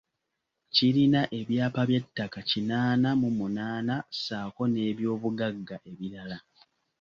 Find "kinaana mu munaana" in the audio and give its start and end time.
2.49-3.95